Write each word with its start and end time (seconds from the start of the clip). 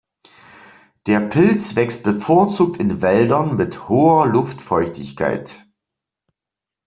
Der 1.05 1.19
Pilz 1.29 1.75
wächst 1.75 2.01
bevorzugt 2.01 2.77
in 2.77 3.03
Wäldern 3.03 3.55
mit 3.55 3.87
hoher 3.87 4.25
Luftfeuchtigkeit. 4.25 5.63